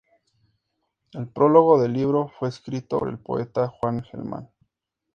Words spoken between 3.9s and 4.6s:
Gelman.